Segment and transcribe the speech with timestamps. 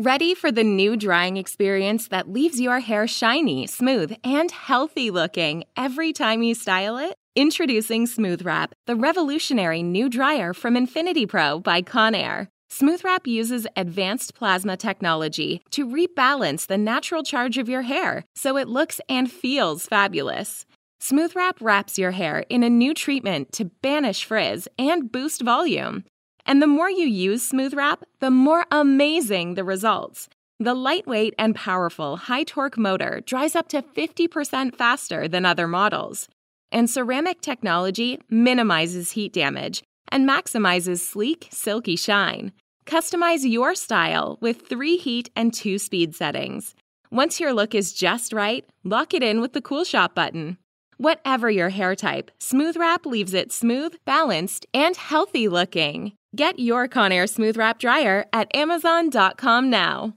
[0.00, 5.64] Ready for the new drying experience that leaves your hair shiny, smooth, and healthy looking
[5.76, 7.16] every time you style it?
[7.34, 12.46] Introducing Smooth Wrap, the revolutionary new dryer from Infinity Pro by Conair.
[12.70, 18.56] Smooth Wrap uses advanced plasma technology to rebalance the natural charge of your hair so
[18.56, 20.64] it looks and feels fabulous.
[21.00, 26.04] Smooth Wrap wraps your hair in a new treatment to banish frizz and boost volume.
[26.48, 30.30] And the more you use Smooth Wrap, the more amazing the results.
[30.58, 36.26] The lightweight and powerful high torque motor dries up to 50% faster than other models.
[36.72, 42.52] And ceramic technology minimizes heat damage and maximizes sleek, silky shine.
[42.86, 46.74] Customize your style with three heat and two speed settings.
[47.10, 50.56] Once your look is just right, lock it in with the Cool Shop button.
[50.96, 56.14] Whatever your hair type, Smooth Wrap leaves it smooth, balanced, and healthy looking.
[56.37, 60.13] Get your Conair Smooth Wrap dryer at Amazon.com now.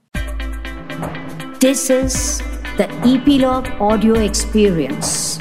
[1.59, 2.41] This is
[2.77, 5.39] the Epilogue Audio Experience.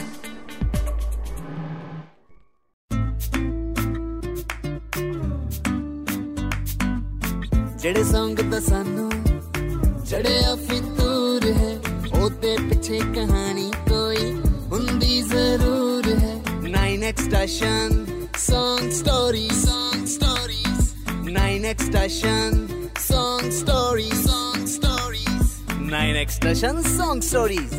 [7.80, 9.10] ਜਿਹੜੇ ਸੰਗ ਤਾਂ ਸਾਨੂੰ
[10.10, 11.74] ਚੜਿਆ ਫਿਤੂਰ ਹੈ
[12.20, 14.32] ਉਹਦੇ ਪਿੱਛੇ ਕਹਾਣੀ ਕੋਈ
[14.72, 17.94] ਹੁੰਦੀ ਜ਼ਰੂਰ ਹੈ 9x station
[18.46, 20.59] song stories song stories
[21.25, 22.53] 9x station
[22.99, 24.21] song stories.
[24.25, 25.49] Song stories.
[25.89, 27.75] 9x station song stories.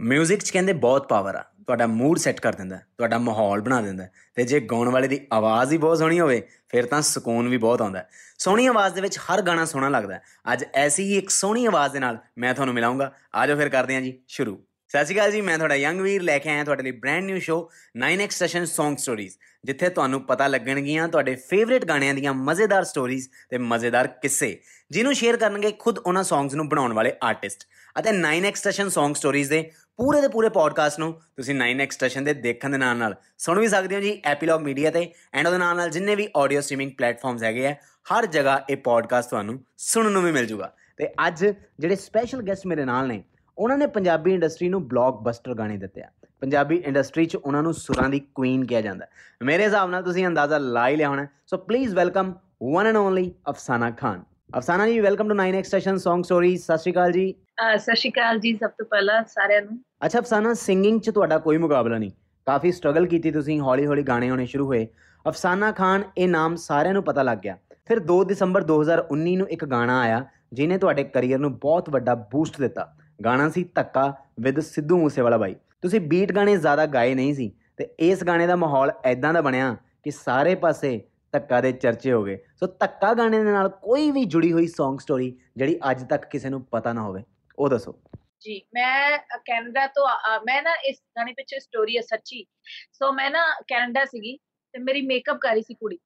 [0.00, 4.06] Music 'ਚ ਕਹਿੰਦੇ ਬਹੁਤ ਪਾਵਰ ਆ। ਤੁਹਾਡਾ ਮੂਡ ਸੈੱਟ ਕਰ ਦਿੰਦਾ ਤੁਹਾਡਾ ਮਾਹੌਲ ਬਣਾ ਦਿੰਦਾ
[4.34, 7.82] ਤੇ ਜੇ ਗਾਉਣ ਵਾਲੇ ਦੀ ਆਵਾਜ਼ ਹੀ ਬਹੁਤ ਸੋਹਣੀ ਹੋਵੇ, ਫਿਰ ਤਾਂ ਸਕੂਨ ਵੀ ਬਹੁਤ
[7.82, 8.04] ਆਉਂਦਾ
[8.38, 10.20] ਸੋਹਣੀ ਆਵਾਜ਼ ਦੇ ਵਿੱਚ ਹਰ ਗਾਣਾ ਸੋਹਣਾ ਲੱਗਦਾ
[10.52, 14.02] ਅੱਜ ਐਸੀ ਹੀ ਇੱਕ ਸੋਹਣੀ ਆਵਾਜ਼ ਦੇ ਨਾਲ ਮੈਂ ਤੁਹਾਨੂੰ ਮਿਲਾਉਂਗਾ ਆਜੋ ਫਿਰ ਕਰਦੇ ਹਾਂ
[14.02, 14.58] ਜੀ, ਸ਼ੁਰੂ।
[14.90, 17.38] ਸਤਿ ਸ਼੍ਰੀ ਅਕਾਲ ਜੀ, ਮੈਂ ਤੁਹਾਡਾ ਯੰਗ ਵੀਰ ਲੈ ਕੇ ਆਇਆ ਤੁਹਾਡੇ ਲਈ brand new
[17.38, 17.56] show
[17.98, 23.58] 9x session Song Stories, ਜਿੱਥੇ ਤੁਹਾਨੂੰ ਪਤਾ ਲੱਗਣਗੀਆਂ ਤੁਹਾਡੇ ਫੇਵਰਿਟ ਗਾਣਿਆਂ ਦੀਆਂ ਮਜ਼ੇਦਾਰ ਸਟੋਰੀਜ਼ ਤੇ
[23.58, 24.48] ਮਜ਼ੇਦਾਰ ਕਿੱਸੇ,
[24.90, 27.64] ਜਿਹਨੂੰ ਸ਼ੇਅਰ ਕਰਨਗੇ ਖੁਦ ਉਹਨਾਂ ਸੌਂਗਸ ਨੂੰ ਬਣਾਉਣ ਵਾਲੇ ਆਰਟਿਸਟ
[27.96, 29.62] ਅਤੇ 9x ਸੈਸ਼ਨ Song Stories ਦੇ
[29.98, 33.68] ਪੂਰੇ ਦੇ ਪੂਰੇ ਪੋਡਕਾਸਟ ਨੂੰ ਤੁਸੀਂ 9x ਸਟੇਸ਼ਨ ਦੇ ਦੇਖਣ ਦੇ ਨਾਲ ਨਾਲ ਸੁਣ ਵੀ
[33.68, 37.42] ਸਕਦੇ ਹੋ ਜੀ ਐਪੀਲੌਗ ਮੀਡੀਆ ਤੇ ਐਂਡ ਉਹਦੇ ਨਾਲ ਨਾਲ ਜਿੰਨੇ ਵੀ ਆਡੀਓ ਸਟ੍ਰੀਮਿੰਗ ਪਲੇਟਫਾਰਮਸ
[37.42, 37.74] ਹੈਗੇ ਆ,
[38.06, 42.66] ਹਰ ਜਗ੍ਹਾ ਇਹ ਪੋਡਕਾਸਟ ਤੁਹਾਨੂੰ ਸੁਣਨ ਨੂੰ ਵੀ ਮਿਲ ਜੂਗਾ। ਤੇ ਅੱਜ ਜਿਹੜੇ ਸਪੈਸ਼ਲ ਗੈਸਟ
[42.66, 43.22] ਮੇਰੇ ਨਾਲ ਨੇ
[43.60, 46.08] ਉਹਨਾਂ ਨੇ ਪੰਜਾਬੀ ਇੰਡਸਟਰੀ ਨੂੰ ਬਲੌਕਬਸਟਰ ਗਾਣੇ ਦਿੱਤੇ ਆ।
[46.40, 49.06] ਪੰਜਾਬੀ ਇੰਡਸਟਰੀ 'ਚ ਉਹਨਾਂ ਨੂੰ ਸੁਰਾਂ ਦੀ ਕੁਈਨ ਕਿਹਾ ਜਾਂਦਾ
[49.42, 52.32] ਮੇਰੇ ਹਿਸਾਬ ਨਾਲ ਤੁਸੀਂ ਅੰਦਾਜ਼ਾ ਲਾ ਹੀ ਲਿਆ ਹੋਣਾ so please welcome
[52.62, 54.22] one and only Afsana Khan.
[54.56, 57.34] Afsana ji welcome to 9x station Song Stories ਸਤਿ ਸ਼੍ਰੀ ਅਕਾਲ ਜੀ।
[57.76, 61.58] ਸਤਿ ਸ਼੍ਰੀ ਅਕਾਲ ਜੀ ਸਭ ਤੋਂ ਪਹਿਲਾਂ ਸਾਰਿਆਂ ਨੂੰ। ਅੱਛਾ ਅਫਸਾਨਾ ਸਿੰਗਿੰਗ 'ਚ ਤੁਹਾਡਾ ਕੋਈ
[61.58, 62.10] ਮੁਕਾਬਲਾ ਨਹੀਂ।
[62.46, 64.86] ਕਾਫੀ ਸਟਰਗਲ ਕੀਤੀ ਤੁਸੀਂ ਹੌਲੀ-ਹੌਲੀ ਗਾਣੇ ਆਉਣੇ ਸ਼ੁਰੂ ਹੋਏ।
[65.24, 67.56] ਅਫਸਾਨਾ ਖਾਨ ਇਹ ਨਾਮ ਸਾਰਿਆਂ ਨੂੰ ਪਤਾ ਲੱਗ ਗਿਆ।
[67.86, 72.60] ਫਿਰ 2 ਦਸੰਬਰ 2019 ਨੂੰ ਇੱਕ ਗਾਣਾ ਆਇਆ ਜਿਨੇ ਤੁਹਾਡੇ ਕੈਰੀਅਰ ਨੂੰ ਬਹੁਤ ਵੱਡਾ ਬੂਸਟ
[72.60, 77.50] ਦਿੱਤਾ। ਗਾਣਾ ਸੀ ਧੱਕਾ ਵਿਦ ਸਿੱਧੂ ਮੂਸੇਵਾਲਾ ਬਾਈ। ਤੁਸੀਂ ਬੀਟ ਗਾਣੇ ਜ਼ਿਆਦਾ ਗਾਏ ਨਹੀਂ ਸੀ
[77.76, 81.00] ਤੇ ਇਸ ਗਾਣੇ ਦਾ ਮਾਹੌਲ ਐਦਾਂ ਦਾ ਬਣਿਆ ਕਿ ਸਾਰੇ ਪਾਸੇ
[81.34, 84.98] ਧੱਕਾ ਦੇ ਚਰਚੇ ਹੋ ਗਏ। ਸੋ ਧੱਕਾ ਗਾਣੇ ਦੇ ਨਾਲ ਕੋਈ ਵੀ ਜੁੜੀ ਹੋਈ Song
[85.00, 87.22] ਸਟੋਰੀ ਜਿਹੜੀ ਅੱਜ ਤੱਕ ਕਿਸੇ ਨੂੰ ਪਤਾ ਨਾ ਹੋਵੇ,
[87.58, 87.98] ਉਹ ਦੱਸੋ।
[88.40, 90.06] ਜੀ, ਮੈਂ ਕੈਨੇਡਾ ਤੋਂ
[90.46, 92.44] ਮੈਂ ਨਾ ਇਸ ਗਾਣੇ ਪਿੱਛੇ ਸਟੋਰੀ ਹੈ ਸੱਚੀ।
[92.92, 94.36] ਸੋ ਮੈਂ ਨਾ ਕੈਨੇਡਾ ਸੀਗੀ
[94.74, 95.98] ਤੇ ਮੇਰੀ ਮੇਕਅਪ ਕਰ ਰਹੀ ਸੀ ਕੁੜੀ,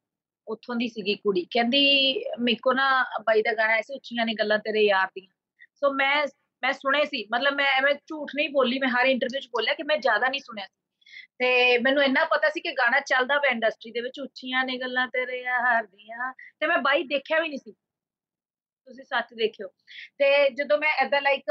[0.46, 2.88] ਉੱਥੋਂ ਦੀ ਸੀਗੀ ਕੁੜੀ। ਕਹਿੰਦੀ ਮੇਕੋ ਨਾ
[3.26, 5.32] ਬਾਈ ਦਾ ਗਾਣਾ ਐਸੀ ਉੱਚੀਆਂ ਨੇ ਗੱਲਾਂ ਤੇਰੇ ਯਾਰ ਦੀਆਂ।
[5.74, 6.26] ਸੋ ਮੈਂ
[6.64, 9.82] ਮੈਂ ਸੁਣੇ ਸੀ, ਮਤਲਬ ਮੈਂ ਐਵੇਂ ਝੂਠ ਨਹੀਂ ਬੋਲੀ, ਮੈਂ ਹਰ ਇੰਟਰਵਿਊ 'ਚ ਬੋਲਿਆ ਕਿ
[9.82, 10.66] ਮੈਂ ਜ਼ਿਆਦਾ ਨਹੀਂ ਸੁਣਿਆ
[11.38, 15.06] ਤੇ ਮੈਨੂੰ ਇੰਨਾ ਪਤਾ ਸੀ ਕਿ ਗਾਣਾ ਚੱਲਦਾ ਪਿਆ ਇੰਡਸਟਰੀ ਦੇ ਵਿੱਚ, ਉੱਚੀਆਂ ਨੇ ਗੱਲਾਂ
[15.08, 17.72] ਤੇਰੇ ਯਾਰ ਦੀਆਂ। ਤੇ ਮੈਂ ਬਾਈ ਦੇਖਿਆ ਵੀ ਨਹੀਂ ਸੀ।
[18.86, 19.68] ਤੁਸੀਂ ਸੱਚ ਦੇਖਿਓ।
[20.18, 21.44] ਤੇ ਜਦੋਂ ਮੈਂ ਐਦਾਂ ਲਾਈਕ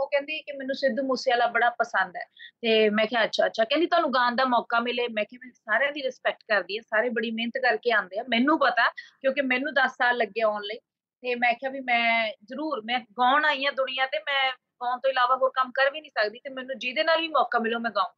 [0.00, 2.24] ਉਹ ਕਹਿੰਦੀ ਕਿ ਮੈਨੂੰ ਸਿੱਧੂ ਮੂਸੇਵਾਲਾ ਬੜਾ ਪਸੰਦ ਹੈ।
[2.60, 5.08] ਤੇ ਮੈਂ ਕਿਹਾ, ਅੱਛਾ ਅੱਛਾ। ਕਹਿੰਦੀ, ਤੁਹਾਨੂੰ ਗਾਣ ਦਾ ਮੌਕਾ ਮਿਲੇ?
[5.08, 8.58] ਮੈਂ ਕਿਹਾ, ਮੈਂ ਸਾਰਿਆਂ ਦੀ ਰਿਸਪੈਕਟ ਕਰਦੀ ਆ ਸਾਰੇ ਬੜੀ ਮਿਹਨਤ ਕਰਕੇ ਆਉਂਦੇ ਆ। ਮੈਨੂੰ
[8.58, 8.88] ਪਤਾ,
[9.20, 10.78] ਕਿਉਂਕਿ ਮੈਨੂੰ 10 ਸਾਲ ਲੱਗੇ ਆਉਣ ਲਈ।
[11.24, 14.50] ਤੇ ਮੈਂ ਕਿਹਾ ਵੀ ਮੈਂ ਜ਼ਰੂਰ, ਮੈਂ ਗਾਉਣ ਆਈ ਆ ਦੁਨੀਆ ਤੇ, ਮੈਂ
[14.82, 17.58] ਗਾਉਣ ਤੋਂ ਇਲਾਵਾ ਹੋਰ ਕੰਮ ਕਰ ਵੀ ਨਹੀਂ ਸਕਦੀ ਤੇ ਮੈਨੂੰ ਜਿਹਦੇ ਨਾਲ ਵੀ ਮੌਕਾ
[17.58, 18.12] ਮਿਲੋ ਮੈਂ ਗਾਉਂ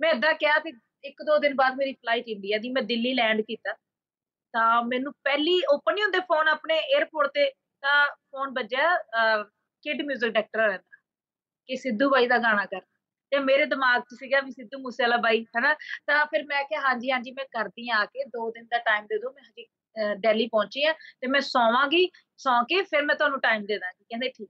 [0.00, 0.72] ਮੈਂ ਇਦਾਂ ਕਿਹਾ ਤੇ
[1.04, 3.72] ਇੱਕ ਦੋ ਦਿਨ ਬਾਅਦ ਮੇਰੀ ਫਲਾਈਟ ਇੰਡੀਆ ਦੀ, ਮੈਂ ਦਿੱਲੀ ਲੈਂਡ ਕੀਤਾ।
[4.54, 7.50] ਤਾਂ ਮੈਨੂੰ ਪਹਿਲੀ ਓਪਨ ਨਹੀਂ ਹੁੰਦੇ ਫੋਨ ਆਪਣੇ 에어ਪੋਰਟ ਤੇ
[7.82, 8.96] ਤਾਂ ਫੋਨ ਵੱਜਿਆ
[9.84, 10.78] ਕਿਡ 뮤직 ਡਾਇਰੈਕਟਰ ਦਾ,
[11.68, 12.80] ਕਿ ਸਿੱਧੂ ਬਾਈ ਦਾ ਗਾਣਾ ਕਰ।
[13.32, 15.74] ਤੇ ਮੇਰੇ ਦਿਮਾਗ 'ਚ ਸੀਗਾ ਵੀ ਸਿੱਧੂ ਮੂਸੇਵਾਲਾ ਬਾਈ, ਹਨਾ?
[16.06, 19.18] ਤਾਂ ਫਿਰ ਮੈਂ ਕਿਹਾ, ਹਾਂਜੀ ਹਾਂਜੀ, ਮੈਂ ਕਰਦੀ ਆ ਕੇ 2 ਦਿਨ ਦਾ ਟਾਈਮ ਦੇ
[19.18, 19.64] ਦਿਓ, ਮੈਂ ਹਜੇ
[20.18, 24.28] ਦਿੱਲੀ ਪਹੁੰਚੀ ਆ ਤੇ ਮੈਂ ਸੌਵਾਂਗੀ, ਸੌਂ ਕੇ ਫਿਰ ਮੈਂ ਤੁਹਾਨੂੰ ਟਾਈਮ ਦੇ ਦਾਂਗੀ। ਕਹਿੰਦੇ
[24.28, 24.48] ਠੀਕ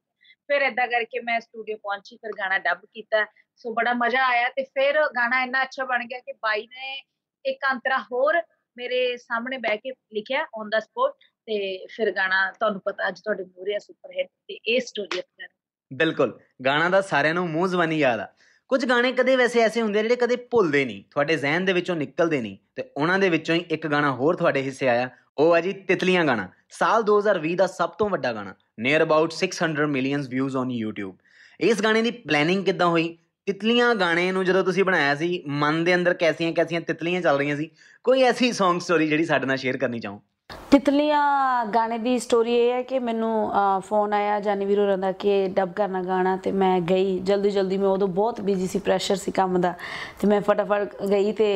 [0.49, 3.25] ਫਿਰ ਇਦਾਂ ਕਰਕੇ ਮੈਂ ਸਟੂਡੀਓ ਪਹੁੰਚੀ, ਫਿਰ ਗਾਣਾ ਡੱਬ ਕੀਤਾ।
[3.56, 7.02] ਸੋ ਬੜਾ ਮਜ਼ਾ ਆਇਆ ਤੇ ਫਿਰ ਗਾਣਾ ਇੰਨਾ ਅੱਛਾ ਬਣ ਗਿਆ ਕਿ ਬਾਈ ਨੇ
[7.44, 8.40] ਇੱਕ ਅੰਤਰਾ ਹੋਰ
[8.76, 11.12] ਮੇਰੇ ਸਾਹਮਣੇ ਬਹਿ ਕੇ ਲਿਖਿਆ ਔਨ ਦਾ ਸਪੋਟ
[11.49, 15.46] ਤੇ ਫਿਰ ਗਾਣਾ ਤੁਹਾਨੂੰ ਪਤਾ ਅੱਜ ਤੁਹਾਡੇ ਮੂਰੇ ਆ ਸੁਪਰ ਹਿੱਟ ਤੇ ਇਹ ਸਟੋਰੀ ਹੈ
[15.91, 18.26] ਬਿਲਕੁਲ। ਗਾਣਾ ਦਾ ਸਾਰਿਆਂ ਨੂੰ ਮੂੰਹ ਜ਼ਬਾਨੀ ਯਾਦ ਆ।
[18.70, 22.41] ਕੁਝ ਗਾਣੇ ਕਦੇ ਵੈਸੇ ਐਸੇ ਹੁੰਦੇ ਜਿਹੜੇ ਕਦੇ ਭੁੱਲਦੇ ਨਹੀਂ, ਤੁਹਾਡੇ ਜ਼ਿਹਨ ਦੇ ਵਿੱਚੋਂ ਨਿਕਲਦੇ
[22.41, 25.08] ਨਹੀਂ ਤੇ ਉਹਨਾਂ ਦੇ ਵਿੱਚੋਂ ਹੀ ਇੱਕ ਗਾਣਾ ਹੋਰ ਤੁਹਾਡੇ ਹਿੱਸੇ ਆਇਆ।
[25.38, 29.87] ਉਹ ਹੈ ਜੀ ਤਿਤਲੀਆਂ ਗਾਣਾ। ਸਾਲ 2020 ਦਾ ਸਭ ਤੋਂ ਵੱਡਾ ਗਾਣਾ। Near about 600
[29.87, 31.17] millions views on YouTube
[31.61, 33.19] ਇਸ ਗਾਣੇ ਦੀ ਪਲੈਨਿੰਗ ਕਿੱਦਾਂ ਹੋਈ?
[33.46, 37.56] ਤਿਤਲੀਆਂ ਗਾਣੇ ਨੂੰ ਜਦੋਂ ਤੁਸੀਂ ਬਣਾਇਆ ਸੀ, ਮਨ ਦੇ ਅੰਦਰ ਕੈਸੀਆਂ ਕੈਸੀਆਂ ਤਿਤਲੀਆਂ ਚੱਲ ਰਹੀਆਂ
[37.56, 37.70] ਸੀ,
[38.05, 40.23] ਕੋਈ ਐਸੀ Song ਸਟੋਰੀ ਜਿਹੜੀ ਸਾਡੇ ਨਾਲ ਸ਼ੇਅਰ ਕਰਨੀ ਚਾਹੋ?
[40.71, 43.53] ਤਿਤਲੀਆਂ ਗਾਣੇ ਦੀ ਸਟੋਰੀ ਇਹ ਹੈ ਕਿ ਮੈਨੂੰ
[43.85, 47.89] ਫੋਨ ਆਇਆ ਜਾਨੀ ਵੀਰੋ ਰੰਦਾ ਕਿ ਡਬ ਕਰਨਾ ਗਾਣਾ ਤੇ ਮੈਂ ਗਈ। ਜਲਦੀ ਜਲਦੀ ਮੈਂ
[47.89, 49.73] ਉਦੋਂ ਬਹੁਤ ਬਿਜ਼ੀ ਸੀ ਪ੍ਰੈਸ਼ਰ ਸੀ ਕੰਮ ਦਾ
[50.21, 51.49] ਤੇ ਮੈਂ ਫਟਾਫਟ ਗਈ ਤੇ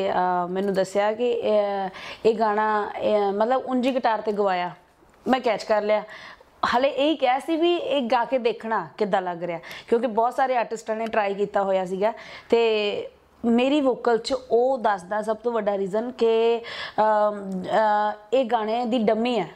[0.51, 2.67] ਮੈਨੂੰ ਦੱਸਿਆ ਕਿ ਇਹ ਗਾਣਾ
[3.35, 4.71] ਮਤਲਬ ਉਂਜੀ ਗਿਟਾਰ ਤੇ ਗਵਾਇਆ।
[5.27, 6.03] ਮੈਂ ਕੈਚ ਕਰ ਲਿਆ।
[6.77, 10.57] ਹਲੇ ਇਹ ਕਿਹਾ ਸੀ ਵੀ ਇਹ ਗਾ ਕੇ ਦੇਖਣਾ ਕਿੱਦਾਂ ਲੱਗ ਰਿਹਾ। ਕਿਉਂਕਿ ਬਹੁਤ ਸਾਰੇ
[10.57, 12.13] ਆਰਟਿਸਟਾਂ ਨੇ ਟਰਾਈ ਕੀਤਾ ਹੋਇਆ ਸੀਗਾ
[12.51, 12.61] ਤੇ
[13.45, 16.31] ਮੇਰੀ ਵੋਕਲ 'ਚ ਉਹ ਦੱਸਦਾ ਸਭ ਤੋਂ ਵੱਡਾ ਰੀਜ਼ਨ ਕਿ
[18.33, 19.49] ਇਹ ਗਾਣੇ ਦੀ ਡੰਮੀ ਹੈ।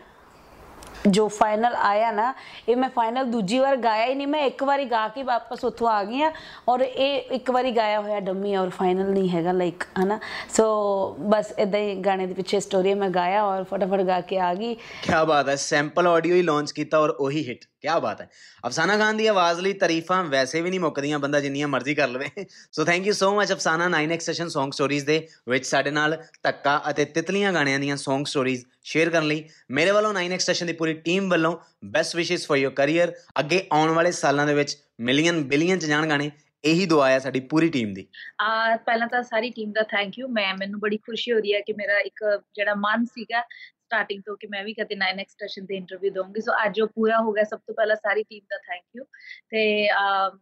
[1.09, 2.33] ਜੋ ਫਾਈਨਲ ਆਇਆ ਨਾ,
[2.69, 5.89] ਇਹ ਮੈਂ ਫਾਈਨਲ ਦੂਜੀ ਵਾਰ ਗਾਇਆ ਹੀ ਨਹੀਂ, ਮੈਂ ਇੱਕ ਵਾਰੀ ਗਾ ਕੇ ਵਾਪਸ ਉੱਥੋਂ
[5.89, 6.31] ਆ ਗਈ ਆ
[6.69, 10.19] ਔਰ ਇਹ ਇੱਕ ਵਾਰੀ ਗਾਇਆ ਹੋਇਆ ਡੰਮੀ ਔਰ ਫਾਈਨਲ ਨਹੀਂ ਹੈਗਾ ਲਾਈਕ ਹਨਾ?
[10.57, 14.53] ਸੋ ਬਸ ਇਦਾਂ ਹੀ ਗਾਣੇ ਦੇ ਪਿੱਛੇ ਸਟੋਰੀ ਮੈਂ ਗਾਇਆ ਔਰ ਫਟਾਫਟ ਗਾ ਕੇ ਆ
[14.55, 18.31] ਗਈ। ਕੀ ਬਾਤ ਹੈ ਸੈਂਪਲ ਆਡੀਓ ਹੀ ਲਾਂਚ ਕੀਤਾ ਔਰ ਉਹੀ ਹਿੱਟ ਕੀ ਬਾਤ ਹੈ।
[18.67, 22.47] ਅਫਸਾਨਾ ਖਾਨ ਦੀ ਆਵਾਜ਼ ਲਈ ਤਾਰੀਫਾਂ ਵੈਸੇ ਵੀ ਨਹੀਂ ਮੁੱਕਦੀਆਂ, ਬੰਦਾ ਜਿੰਨੀਆਂ ਮਰਜ਼ੀ ਕਰ ਲਵੇ।
[22.73, 26.83] So thank you so much Afsana 9x session Song Stories ਦੇ ਵਿੱਚ ਸਾਡੇ ਨਾਲ ਤੱਕਾ
[26.91, 30.95] ਅਤੇ ਤਿਤਲੀਆਂ ਗਾਣਿਆਂ ਦੀਆਂ Song Stories ਸ਼ੇਅਰ ਕਰਨ ਲਈ ਮੇਰੇ ਵੱਲੋਂ 9x ਸੈਸ਼ਨ ਦੀ ਪੂਰੀ
[30.95, 35.79] ਟੀਮ ਵੱਲੋਂ best wishes for your career ਅੱਗੇ ਆਉਣ ਵਾਲੇ ਸਾਲਾਂ ਦੇ ਵਿੱਚ ਮਿਲੀਅਨ ਬਿਲੀਅਨ
[35.79, 36.31] ਚ ਜਾਣ ਗਾਣੇ,
[36.65, 38.07] ਇਹੀ ਦੁਆ ਹੈ ਸਾਡੀ ਪੂਰੀ ਟੀਮ ਦੀ।
[38.41, 41.61] ਆ, ਪਹਿਲਾਂ ਤਾਂ ਸਾਰੀ ਟੀਮ ਦਾ ਥੈਂਕ ਯੂ ਮੈਂ, ਮੈਨੂੰ ਬੜੀ ਖੁਸ਼ੀ ਹੋ ਰਹੀ ਹੈ
[41.61, 43.43] ਕਿ ਮੇਰਾ ਇੱਕ ਜਿਹੜਾ ਮਨ ਸੀਗਾ
[43.87, 47.21] ਸਟਾਰਟਿੰਗ ਤੋਂ ਕਿ ਮੈਂ ਵੀ ਕਦੇ 9x ਸਟੇਸ਼ਨ ਤੇ ਇੰਟਰਵਿਊ ਦਵਾਂਗੀ ਸੋ ਅੱਜ ਉਹ ਪੂਰਾ
[47.21, 49.05] ਹੋ ਗਿਆ। ਸਭ ਤੋਂ ਪਹਿਲਾਂ ਸਾਰੀ ਟੀਮ ਦਾ ਥੈਂਕ ਯੂ
[49.51, 49.63] ਤੇ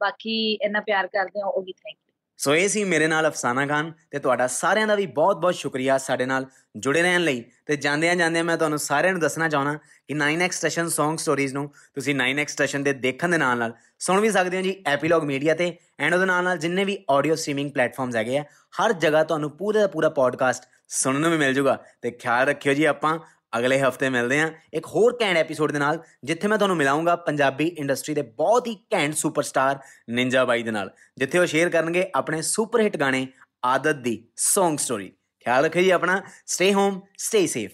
[0.01, 2.04] ਬਾਕੀ ਇੰਨਾ ਪਿਆਰ ਕਰਦੇ ਹੋ, ਉਹ ਵੀ ਥੈਂਕ ਯੂ
[2.37, 6.27] ਸੋ ਇਹ ਸੀ ਮੇਰੇ ਨਾਲ ਅਫਸਾਨਾ ਖਾਨ ਤੇ ਤੁਹਾਡਾ ਸਾਰਿਆਂ ਦਾ ਵੀ ਬਹੁਤ-ਬਹੁਤ ਸ਼ੁਕਰੀਆ ਸਾਡੇ
[6.27, 6.47] ਨਾਲ
[6.77, 9.75] ਜੁੜੇ ਰਹਿਣ ਲਈ। ਤੇ ਜਾਂਦਿਆਂ ਜਾਂਦਿਆਂ ਮੈਂ ਤੁਹਾਨੂੰ ਸਾਰਿਆਂ ਨੂੰ ਦੱਸਣਾ ਚਾਹਣਾ
[10.09, 14.21] ਕਿ 9x ਸਟੇਸ਼ਨ Song Stories ਨੂੰ ਤੁਸੀਂ 9x ਸਟੇਸ਼ਨ ਦੇ ਦੇਖਣ ਦੇ ਨਾਲ ਨਾਲ ਸੁਣ
[14.21, 17.71] ਵੀ ਸਕਦੇ ਹੋ ਜੀ ਐਪੀਲੌਗ ਮੀਡੀਆ ਤੇ ਐਂਡ ਉਹਦੇ ਨਾਲ ਨਾਲ ਜਿੰਨੇ ਵੀ ਆਡੀਓ ਸਟ੍ਰੀਮਿੰਗ
[17.71, 18.45] ਪਲੇਟਫਾਰਮਸ ਹੈਗੇ ਆ,
[18.83, 22.75] ਹਰ ਜਗ੍ਹਾ ਤੁਹਾਨੂੰ ਪੂਰੇ ਦਾ ਪੂਰਾ ਪੋਡਕਾਸਟ ਸੁਣਨ ਨੂੰ ਵੀ ਮਿਲ ਜਾਊਗਾ ਤੇ ਖਿਆਲ ਰੱਖਿਓ
[22.75, 23.19] ਜੀ ਆਪਾਂ
[23.59, 27.67] ਅਗਲੇ ਹਫ਼ਤੇ ਮਿਲਦੇ ਆਂ ਇੱਕ ਹੋਰ ਕੈਂਡ ਐਪੀਸੋਡ ਦੇ ਨਾਲ ਜਿੱਥੇ ਮੈਂ ਤੁਹਾਨੂੰ ਮਿਲਾਉਂਗਾ ਪੰਜਾਬੀ
[27.67, 29.79] ਇੰਡਸਟਰੀ ਦੇ ਬਹੁਤ ਹੀ ਕੈਂਡ ਸੁਪਰਸਟਾਰ
[30.11, 33.27] ਨਿੰਜਾ ਬਾਈ ਦੇ ਨਾਲ ਜਿੱਥੇ ਉਹ ਸ਼ੇਅਰ ਕਰਨਗੇ ਆਪਣੇ ਸੁਪਰ ਹਿੱਟ ਗਾਣੇ
[33.65, 35.09] ਆਦਤ ਦੀ Song ਸਟੋਰੀ
[35.45, 37.71] ਖਿਆਲ ਰੱਖਿਓ ਜੀ ਆਪਣਾ ਸਟੇ ਹੋਮ ਸਟੇ ਸੇਫ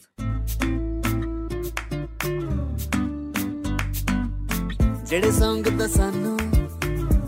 [5.05, 6.39] ਜਿਹੜੇ ਸੰਗ ਤਾਂ ਸਾਨੂੰ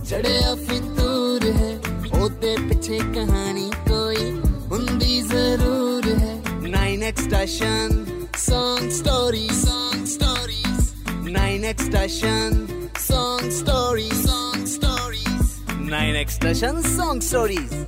[0.05, 1.81] ਜੜਿਆ ਫਿਤੂਰ ਹੈ
[2.21, 4.33] ਉਹਦੇ ਪਿੱਛੇ ਕਹਾਣੀ ਕੋਈ
[4.71, 8.05] ਹੁੰਦੀ ਜ਼ਰੂਰ ਹੈ। 9x station
[8.37, 10.95] Song Stories, Song Stories.
[11.25, 15.61] 9x Station, Song Stories, Song Stories.
[15.69, 17.87] 9x Station, Song Stories.